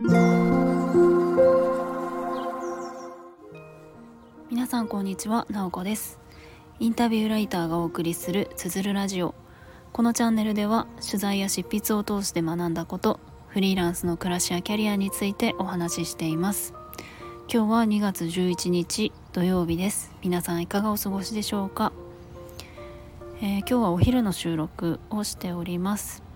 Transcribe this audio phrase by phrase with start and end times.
[0.00, 0.12] 皆
[4.68, 6.20] さんこんにちは、なおこです。
[6.78, 9.34] インタビューライターがお送りするつづるラジオ。
[9.92, 16.74] このチャンネルでは取材や執筆を通して学んだことフリーランスの暮らしやキャリアについてお話ししています。
[17.52, 20.14] 今日は2月11日土曜日です。
[20.22, 21.92] 皆さんいかがお過ごしでしょうか、
[23.40, 26.27] えー、今日はお昼の収録をしております。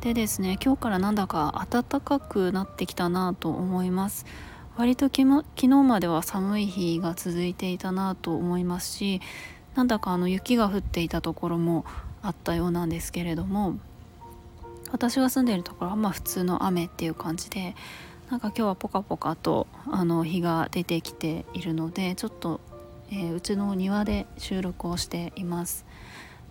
[0.00, 4.24] でですね今日からなんだか暖かくなってきたなと思います。
[4.78, 9.20] 割と昨日までは寒い日が続いていたなと思いますし
[9.74, 11.84] なんだかあの雪が降っていたところも
[12.22, 13.78] あったようなんですけれども
[14.90, 17.74] 私が住んでいるところはまあ普通の雨っていう感じで
[18.30, 22.60] なんか今日はポカポカとあの日が出てきているのでちょっと、
[23.10, 25.84] えー、うちの庭で収録をしています。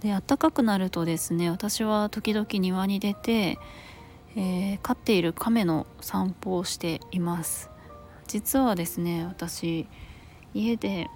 [0.02, 3.60] で暖かくなるとですね私は時々庭に出て、
[4.36, 7.70] えー、飼っている亀の散歩をしています。
[8.28, 9.88] 実はですね私
[10.54, 11.10] 家で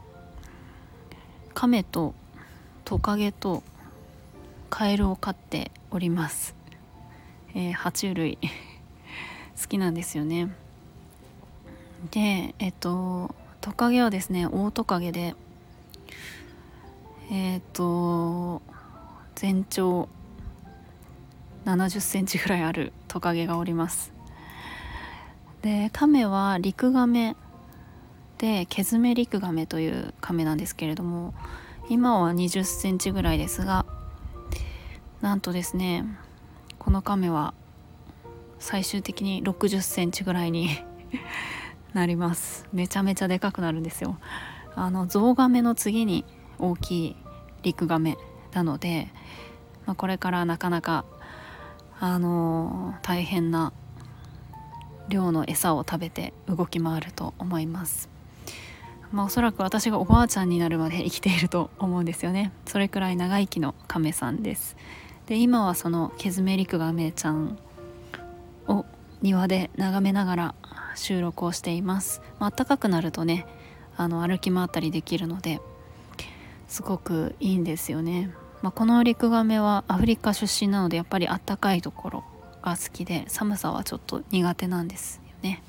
[1.54, 2.14] 亀と
[2.84, 3.64] トカゲと
[4.70, 6.56] カエルを飼っております。
[7.56, 8.38] えー、爬虫類。
[9.62, 10.50] 好きなんですよね。
[12.12, 15.36] でえっとトカゲはですねオオトカゲで
[17.32, 18.62] えっと
[19.36, 20.10] 全長
[21.66, 24.14] 70センチぐらいあるトカゲがおります。
[25.62, 27.36] でカメはリクガメ
[28.38, 31.34] でケズメリクガメというカメなんですけれども
[31.90, 33.86] 今は20センチぐらいですが
[35.22, 36.04] なんとですね
[36.80, 37.54] このカメは
[38.60, 40.70] 最終的に60センチぐらいに
[41.94, 42.68] なります。
[42.74, 44.18] めちゃめちゃでかくなるんですよ。
[44.76, 46.26] あのゾウガメの次に
[46.60, 47.16] 大きい
[47.62, 48.18] リクガメ
[48.54, 49.08] なので、
[49.86, 51.06] まあ、これからなかなか
[52.00, 53.72] あのー、大変な
[55.10, 58.10] 量の餌を食べて動き回ると思います。
[59.12, 62.52] まあ、おそらく私がおばあちゃんになるまで 生きていると思うんですよね。
[62.66, 64.76] それくらい長生きの亀さんです。
[65.28, 67.58] で今はそのケズメリクガメちゃん
[68.68, 68.86] を
[69.22, 70.56] 庭で眺めながら
[70.96, 73.48] 収録をしています、まあったかくなるとね
[73.96, 75.62] あの歩き回ったりできるので
[76.68, 78.32] すごくいいんですよね、
[78.64, 82.24] まあ、このリクガメはアフリカ出身なのでやっぱりあったかいところ
[82.62, 85.62] が好きで寒さはちょっと苦手なんですよね。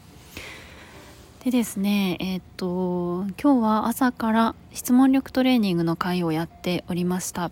[1.45, 7.51] でですねえー、っと今日は朝から質問力トレーニングの会をやっておりました。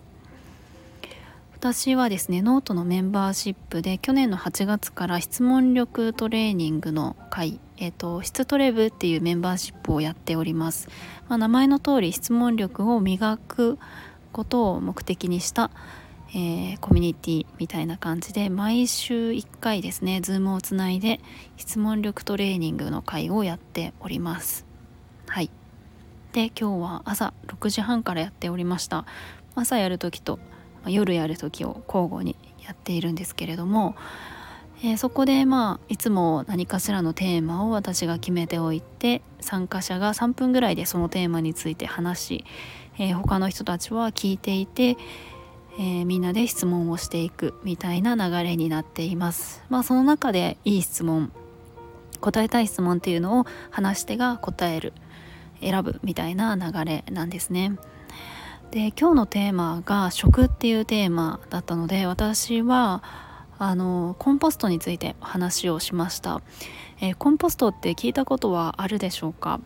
[1.53, 10.87] 私はですねノートのメンバーシップで去年の8月から質問力トレーニングの会えーと、質トレ部っていうメンバーシップをやっております、
[11.27, 13.79] まあ、名前の通り質問力を磨く
[14.33, 15.71] ことを目的にした、
[16.35, 21.21] えー、コミュニティみたいな感じで毎週1回ですねズームをつないで
[21.55, 24.65] 質問力トレーニングの会をやっております。
[25.27, 25.49] はい。
[26.33, 29.05] で今日は朝6時半からやっておりました。
[29.55, 30.39] 朝やるときと
[30.87, 33.95] 夜やる時を交互にやっているんですけれども、
[34.83, 42.45] えー、そこでまあいつも何かしらのテーマを私が決めておいて参加者が3分ぐらいでそのテーマについて話し、
[42.97, 44.97] えー、他の人たちは聞いていて、
[45.77, 49.63] えー、みんなで質問をしていくみたいな流れになっています。
[49.69, 51.31] まあ、その中でいい質問
[52.19, 54.93] 答えたい質問っていうのを話し手が答える
[55.59, 57.77] 選ぶみたいな流れなんですね。
[58.71, 63.03] で今日のテーマが食っていうテーマだったので私は
[63.59, 66.41] あのコンポストについて話をしました、
[66.99, 69.59] えー、コンポストって聞いたことはあるでしょうか？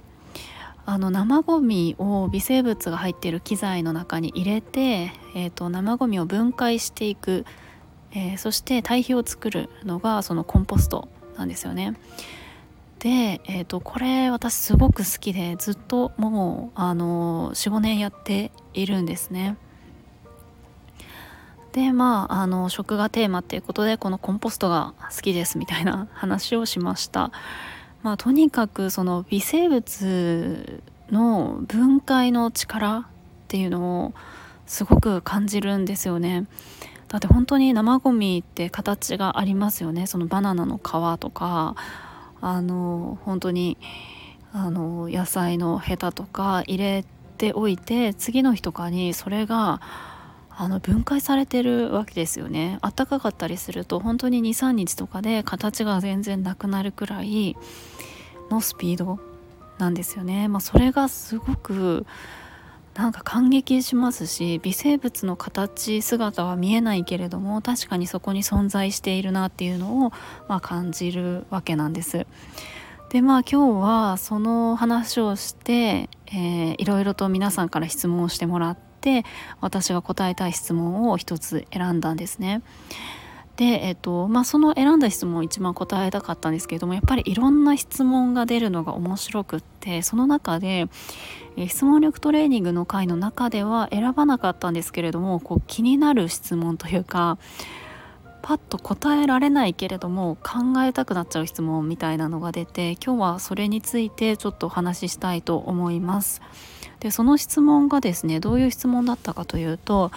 [0.89, 7.45] あの生ゴミを微生物が入っている機材の中に入れて、えーと、生ゴミを分解していく、
[8.13, 11.99] えー、そして堆肥を作るのがそのコンポストなんですよね。
[12.99, 19.57] で、えーと、これ私すごく好きでずっともうあの45年やっているんですね。
[21.73, 27.33] でまああの食がテーマっていうことでこのコンポストが好きですみたいな話をしました。
[28.03, 33.05] まあ、とにかくその微生物の分解の力っ
[33.47, 34.13] ていうのを
[34.65, 36.47] すごく感じるんですよね。
[37.07, 40.81] だって本当に生ゴミって形がありますよねそのバナナの皮
[41.21, 41.75] とか
[42.41, 43.77] あの本当に
[44.51, 47.05] あの野菜のヘタとか入れ
[47.37, 49.79] ておいて次の日とかにそれが
[50.59, 57.55] あの分解されてるわけですよねあったかかったりすると本当に23日とかで形が全然なくなるくらい
[58.49, 59.19] のスピード
[59.77, 62.07] なんですよね、まあ、それがすごく
[62.95, 70.11] なんか感激しますし微生物の形姿は見えないけれども確かにそこに存在しているなっていうのを、
[70.47, 72.25] まあ、感じるわけなんです。
[73.11, 79.23] でまあ今日はその話をして、えー、いろいろと皆さんから質問をしてもらって
[79.61, 82.61] 私が答えたい質問を一つ選んだんですね。
[83.57, 90.85] で、えっとまあ、その選んだ質問を一番答えたかったんですけれどもやっぱりいろんな質問が出るのが面白くってその中で、
[91.57, 97.39] え、質問力トレーニングの回の中では選ばなかったんですけれどもこう気になる質問というか
[98.43, 106.41] パッと答えられないけれども考えたくなっちゃう質問みたいなのが出て今日はそれについてちょっとお話ししたいと思います。
[106.99, 110.11] でその質問がですねどういう質問だったかというと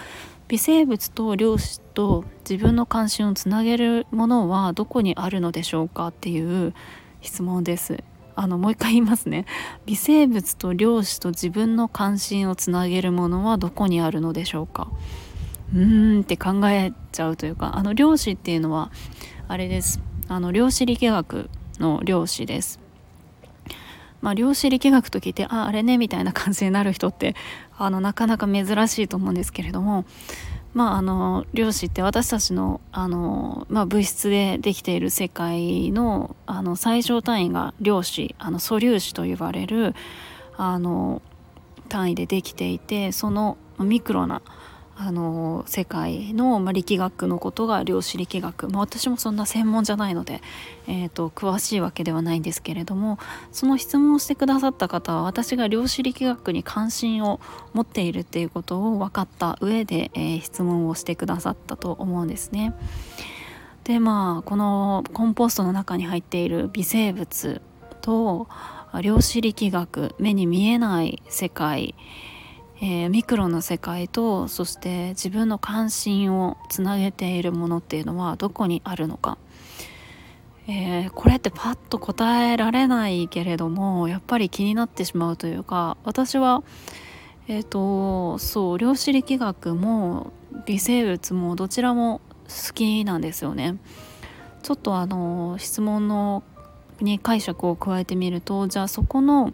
[0.47, 6.73] 微生物と量子と自分の関心をつなげるものはどこにあるのでしょうかっていう
[7.21, 8.03] 質問です。
[8.35, 9.45] あのもう一回言いますね。
[9.85, 14.89] 微生物と量子と自分の関心をつなげるものはどこにあるのでしょうか。
[15.73, 18.91] うーんって考えちゃうというかあの量子っていうのは
[19.47, 20.01] あれです。
[20.27, 21.49] あの量子力学
[21.79, 22.79] の量子です。
[24.21, 27.35] まあ、量子力学と聞いてああれねみたいな感じになる人って
[27.77, 30.05] あのなかなか珍しいと思うんですけれども、
[30.73, 39.95] まあ、あの量子って私たちのあの、まあ、物質でできている世界のあの最小単位が量子あの素粒子と呼ばれる
[40.57, 41.21] あの
[41.89, 44.41] 単位でできていてそのミクロな
[45.03, 50.41] あの世界の、まあ、力学のことが量子力学、まあ、私もそんな専門じゃないので、
[50.87, 53.17] えーと、詳しいわけではないんですけれども
[53.51, 57.39] その質問をしてくださった方は私が量子力学に関心を
[57.73, 62.75] 持っているっていうことを分かった上で、えー、質問をしてくださったと思うんですね。
[63.83, 67.59] でまあこのコンポストの中に入っている微生物
[68.01, 68.47] と
[69.01, 71.95] 量子力学目に見えない世界
[72.83, 79.37] えー、ミクロの世界とそして自分の関心をつなげているものっていうのはどこにあるのか、
[80.67, 86.63] えー、これってパッと答えられないけれどもやっぱり気になってしまうというか私は
[87.47, 90.33] えっ、ー、とそう量子力学も
[90.65, 93.77] 微生物もどちらも好きなんですよね。
[94.63, 96.43] ちょっとあの質問の
[96.99, 99.53] に解釈を加えてみるとじゃあそこの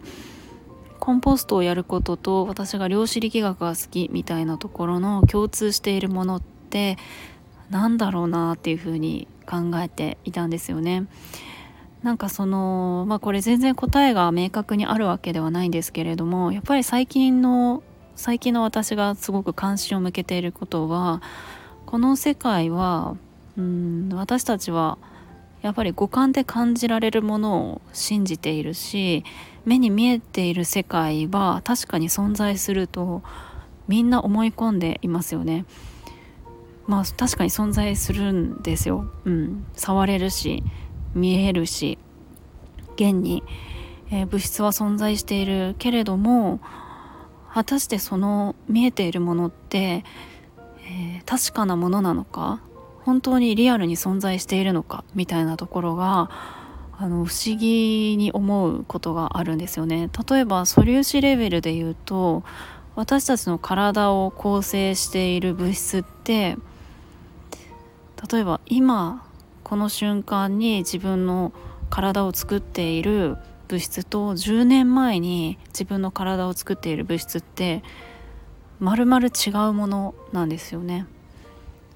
[1.08, 6.98] コンポストをやることと私が量子力学が好きみたいなところの共通しているものって
[7.70, 11.06] なんだろうなっていうふうに考えていたんですよね。
[12.02, 17.82] なんかそのまあこれ全然答えが明確にあるわけではないんですけれどもやっぱり最近の
[18.14, 21.22] 最近の私がすごく関心を向けていることは
[21.86, 23.16] この世界は
[23.56, 24.98] うん私たちは
[25.62, 29.24] やっぱり五感で感じられるものを信じているし
[29.68, 33.22] 目に見えている世界は確かに存在すると
[33.86, 35.66] みんな思い込んでいますよね。
[36.86, 39.04] まあ確かに存在するんですよ。
[39.26, 40.64] うん、触れるし
[41.14, 41.98] 見えるし
[42.94, 43.42] 現に、
[44.10, 46.60] えー、物質は存在しているけれども
[47.52, 50.02] 果たしてその見えているものって、
[50.86, 52.62] えー、確かなものなのか
[53.04, 56.30] 本当にリアルに存在しているのかみたいなところが
[57.00, 60.10] あの不思議に思うことがあるんですよね。
[60.28, 62.42] 例えば素粒子レベルで言うと
[62.96, 66.56] 私たちの体を構成している物質って
[68.28, 69.24] 例えば今
[69.62, 71.52] この瞬間に自分の
[71.88, 73.36] 体を作っている
[73.68, 77.84] 物質と10年前に自分の体を作っている物質って
[78.80, 81.06] まるまる違うものなんですよね。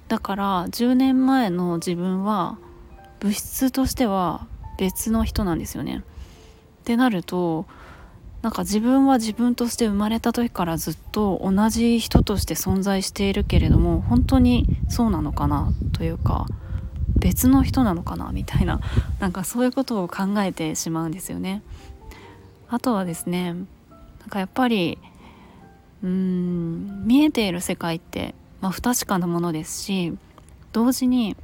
[0.07, 2.59] だから10年前の自分は
[3.19, 4.47] 物質としては
[4.79, 6.03] 別の人なんですよね。
[6.83, 7.67] ってなると
[8.43, 16.47] なんか自分は自分として生まれた時からずっと同じ人として存在しているけれども本当にそうなのかなというか
[17.17, 18.81] 別の人なのかなみたいな
[19.21, 21.63] なんかそういうことを考えてしまうんですよね。
[22.69, 23.67] あとはですねなん
[24.29, 24.99] かやっぱり
[26.03, 30.17] うーん見えている世界って、まあ、不確かなものですし
[30.73, 31.37] 同時に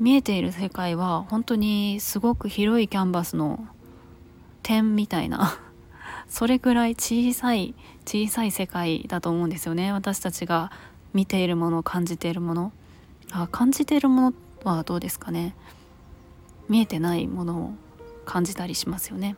[0.00, 3.68] 見えている世界は本当にすごく広いキャンバスの
[4.62, 5.58] 点みたいな
[6.26, 7.74] それぐらい小さい
[8.06, 9.92] 小さい世界だと思うんですよね。
[9.92, 10.72] 私たちが
[11.12, 12.72] 見ているもの感じているもの。
[13.30, 15.54] あ感じているものはどうですかね。
[16.68, 17.74] 見えてないものを
[18.24, 19.36] 感じたりしますよね。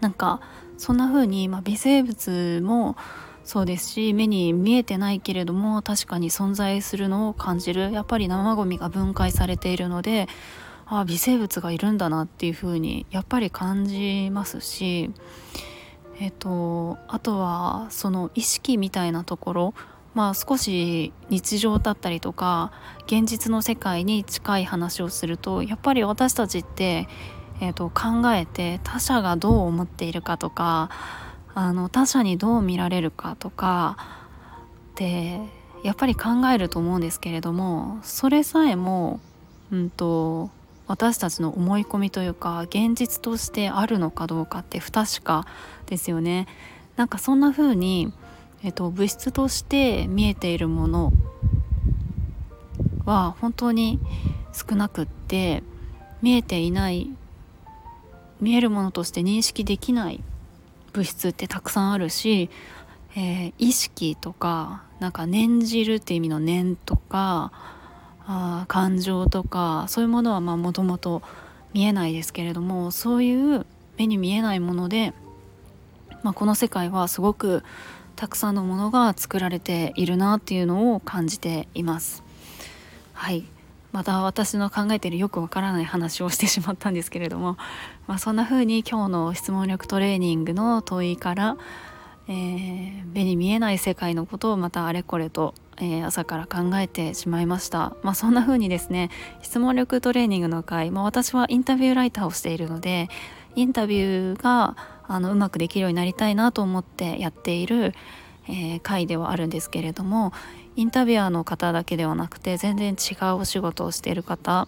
[0.00, 0.40] なんか
[0.76, 2.96] そんな風に、まあ、微生物も
[3.44, 10.28] そうですし目に見えてないけれども確かに存在するのを感じるやっぱり生ゴミが分解されているので
[10.86, 15.10] ああ微生物がいるんだなっていうふうにやっぱり感じますし
[16.20, 19.74] えっとあとはその意識みたいなところ
[20.14, 22.72] まあ少し日常だったりとか
[23.06, 27.08] 現実の世界に近い話をするとやっぱり私たちって、
[27.60, 30.88] えーと、考えて他者がどう思っているかとか
[31.54, 33.96] あの他者にどう見られるかとか
[34.92, 35.40] って
[35.82, 39.20] やっぱり考えると思うんですけれどもそれさえも、
[39.70, 40.50] うんと、
[40.86, 45.46] 私たちの思い込みというか現実としてあるのかどうかって不確か
[45.86, 46.46] ですよね。
[46.96, 48.12] なんかそんな風に
[48.64, 51.12] えっと、物質として見えているもの
[53.04, 54.00] は本当に
[54.54, 55.62] 少なくって
[56.22, 57.10] 見えていない
[58.40, 60.24] 見えるものとして認識できない
[60.94, 62.48] 物質ってたくさんあるし、
[63.16, 67.52] えー、意識とかなんか念じるっていう意味の念とか
[68.26, 71.22] あ感情とかそういうものはもともと
[71.74, 73.66] 見えないですけれどもそういう
[73.98, 75.12] 目に見えないもので、
[76.22, 77.62] まあ、この世界はすごく
[78.16, 82.22] たくさんのものが作られているなっていうのを感じています。
[83.12, 83.44] はい。
[83.94, 87.56] また私の考えているよくわからない話をしてしまったんですけれども、
[88.08, 91.56] まあ、そんな風に今日の質問力トレーニングの問いから、
[92.26, 99.10] えー、目に見えない世界のことをまたあれこれと、えー、朝から考えてしまいました、まあ、そんな風にですね
[99.42, 103.08] 質問力トレーニングの回、まあ、私はインタビューライターをしているので
[103.54, 107.94] インタビューがあのうまくできるようになりたいなと思ってやっている、
[108.48, 110.32] えー、回ではあるんですけれども
[110.76, 114.66] インタビュアーの方だけではなくて全然違うお仕事をしている方、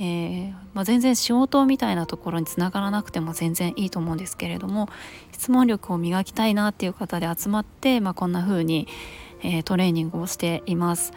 [0.00, 4.88] えー、まあ、全然仕事みたいなところにつながらなくても全然いいと思うんですけれども
[5.32, 8.88] 質問力を磨きたいなっていう方で集まって、まあ、こんな風に、
[9.42, 11.12] えー、トレーニングをしています。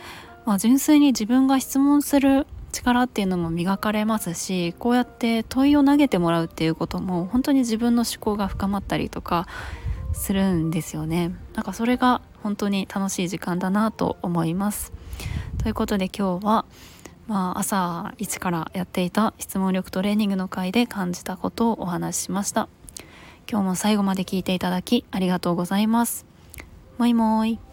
[0.45, 9.47] まあ、純粋に自分が質問する力っていうのも磨かれますしこうやって問いを投げてもらうっていうことも本当に自分の思考が深まったりとか
[10.13, 14.93] するんですよねなんかそれが本当に楽しい時間だなと思います。
[15.61, 16.65] ということで今日は
[17.27, 22.69] まあ、朝一からやっていた質問力トレーニングの回で感じたことをお話ししました。
[23.49, 26.25] 今日も最後まで聞いていただきありがとうございます。
[26.97, 27.66] もいもーい。